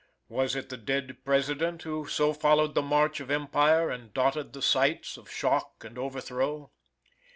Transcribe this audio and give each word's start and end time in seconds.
Was 0.29 0.55
it 0.55 0.69
the 0.69 0.77
dead 0.77 1.17
President 1.23 1.83
who 1.83 2.07
so 2.07 2.33
followed 2.33 2.73
the 2.73 2.81
march 2.81 3.19
of 3.19 3.29
empire, 3.29 3.91
and 3.91 4.11
dotted 4.11 4.51
the 4.51 4.61
sites 4.63 5.15
of 5.15 5.29
shock 5.29 5.83
and 5.83 5.95
overthrow? 5.95 6.71